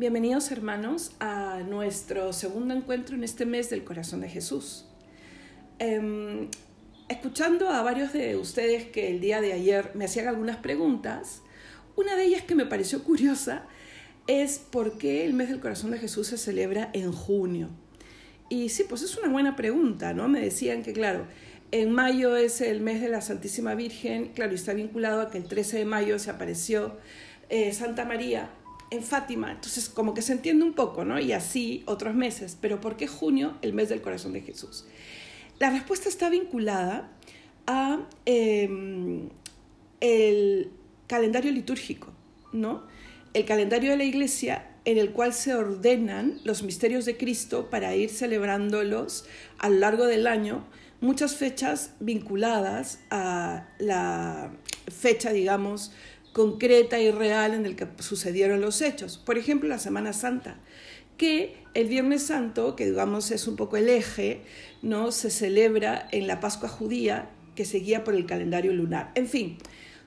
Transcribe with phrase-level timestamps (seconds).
[0.00, 4.86] Bienvenidos hermanos a nuestro segundo encuentro en este mes del corazón de Jesús.
[5.78, 6.48] Em,
[7.10, 11.42] escuchando a varios de ustedes que el día de ayer me hacían algunas preguntas,
[11.96, 13.66] una de ellas que me pareció curiosa
[14.26, 17.68] es por qué el mes del corazón de Jesús se celebra en junio.
[18.48, 20.28] Y sí, pues es una buena pregunta, ¿no?
[20.28, 21.26] Me decían que, claro,
[21.72, 25.36] en mayo es el mes de la Santísima Virgen, claro, y está vinculado a que
[25.36, 26.96] el 13 de mayo se apareció
[27.50, 28.48] eh, Santa María
[28.90, 31.18] en Fátima, entonces como que se entiende un poco, ¿no?
[31.20, 34.84] Y así otros meses, pero ¿por qué junio, el mes del corazón de Jesús?
[35.58, 37.10] La respuesta está vinculada
[37.66, 39.28] a em,
[40.00, 40.70] el
[41.06, 42.12] calendario litúrgico,
[42.52, 42.82] ¿no?
[43.32, 47.94] El calendario de la iglesia en el cual se ordenan los misterios de Cristo para
[47.94, 49.26] ir celebrándolos
[49.58, 50.64] a lo largo del año,
[51.00, 54.52] muchas fechas vinculadas a la
[54.88, 55.92] fecha, digamos,
[56.32, 59.18] concreta y real en el que sucedieron los hechos.
[59.18, 60.56] Por ejemplo, la Semana Santa,
[61.16, 64.42] que el Viernes Santo, que digamos es un poco el eje,
[64.82, 65.12] ¿no?
[65.12, 69.12] se celebra en la Pascua judía que seguía por el calendario lunar.
[69.14, 69.58] En fin,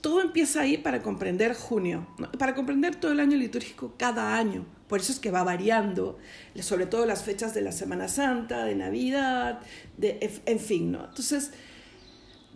[0.00, 2.06] todo empieza ahí para comprender junio,
[2.38, 4.66] para comprender todo el año litúrgico cada año.
[4.88, 6.18] Por eso es que va variando,
[6.60, 9.60] sobre todo las fechas de la Semana Santa, de Navidad,
[9.96, 11.06] de, en fin, ¿no?
[11.06, 11.52] Entonces,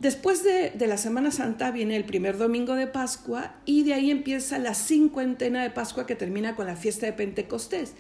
[0.01, 4.59] Después de, la Semana Santa viene el primer domingo de Pascua y de ahí empieza
[4.59, 7.93] la cincuentena de Pascua que termina con la fiesta de Pentecostés.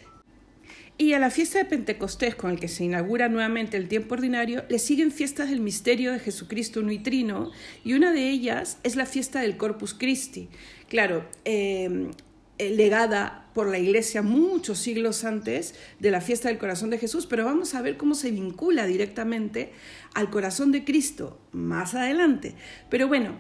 [0.97, 4.65] Y a la fiesta de Pentecostés, con el que se inaugura nuevamente el tiempo ordinario,
[4.71, 7.51] le siguen fiestas del misterio de Jesucristo nuitrino
[7.84, 10.48] y una de ellas es la fiesta del Corpus Christi.
[10.89, 12.11] Claro, eh,
[12.56, 17.27] eh, legada por la iglesia muchos siglos antes de la fiesta del corazón de Jesús,
[17.27, 19.73] pero vamos a ver cómo se vincula directamente
[20.15, 22.55] al corazón de Cristo más adelante.
[22.89, 23.39] Pero bueno,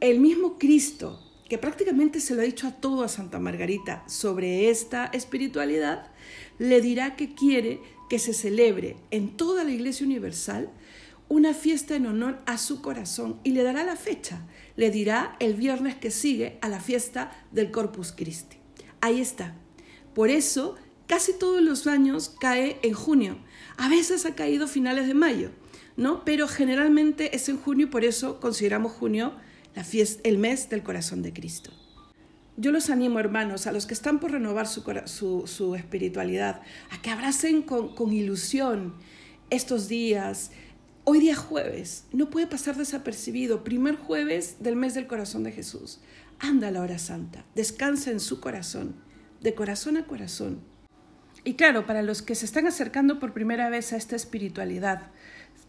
[0.00, 4.70] el mismo Cristo, que prácticamente se lo ha dicho a todo a Santa Margarita sobre
[4.70, 6.10] esta espiritualidad,
[6.58, 10.70] le dirá que quiere que se celebre en toda la iglesia universal
[11.28, 14.46] una fiesta en honor a su corazón y le dará la fecha.
[14.76, 18.61] Le dirá el viernes que sigue a la fiesta del Corpus Christi.
[19.02, 19.52] Ahí está.
[20.14, 20.76] Por eso,
[21.08, 23.36] casi todos los años cae en junio.
[23.76, 25.50] A veces ha caído finales de mayo,
[25.96, 26.24] ¿no?
[26.24, 29.34] Pero generalmente es en junio y por eso consideramos junio
[30.22, 31.72] el mes del corazón de Cristo.
[32.56, 37.62] Yo los animo, hermanos, a los que están por renovar su, espiritualidad, a que abracen
[37.62, 38.94] con, con ilusión
[39.50, 40.52] estos días.
[41.02, 45.98] Hoy día jueves, no puede pasar desapercibido, primer jueves del mes del corazón de Jesús
[46.42, 48.96] anda la hora santa, descansa en su corazón,
[49.40, 50.60] de corazón a corazón.
[51.44, 55.10] Y claro, para los que se están acercando por primera vez a esta espiritualidad,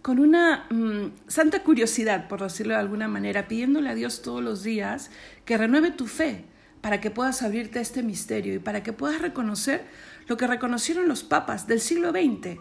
[0.01, 4.63] con una mm, santa curiosidad, por decirlo de alguna manera, pidiéndole a Dios todos los
[4.63, 5.09] días
[5.45, 6.45] que renueve tu fe
[6.81, 9.85] para que puedas abrirte a este misterio y para que puedas reconocer
[10.27, 12.59] lo que reconocieron los papas del siglo XX,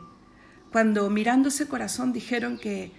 [0.71, 2.93] cuando mirando ese corazón dijeron que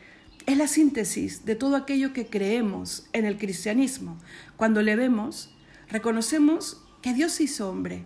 [0.45, 4.17] es la síntesis de todo aquello que creemos en el cristianismo.
[4.57, 5.53] Cuando le vemos,
[5.89, 8.05] reconocemos que Dios hizo hombre,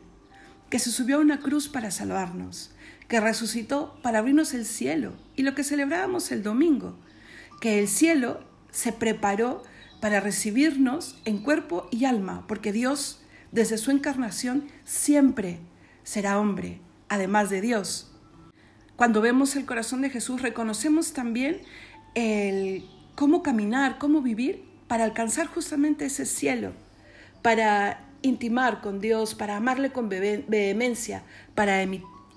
[0.69, 2.71] que se subió a una cruz para salvarnos,
[3.07, 6.97] que resucitó para abrirnos el cielo y lo que celebrábamos el domingo,
[7.61, 9.63] que el cielo se preparó
[10.01, 13.21] para recibirnos en cuerpo y alma, porque Dios,
[13.51, 15.59] desde su encarnación, siempre
[16.03, 18.11] será hombre, además de Dios.
[18.95, 21.61] Cuando vemos el corazón de Jesús, reconocemos también
[22.17, 22.83] el
[23.13, 26.72] cómo caminar, cómo vivir para alcanzar justamente ese cielo,
[27.44, 31.22] para intimar con Dios, para amarle con vehemencia,
[31.53, 31.85] para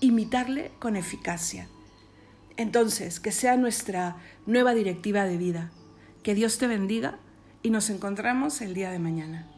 [0.01, 1.67] imitarle con eficacia.
[2.59, 5.71] Entonces, que sea nuestra nueva directiva de vida.
[6.23, 7.19] Que Dios te bendiga
[7.63, 9.49] y nos encontramos el día de mañana.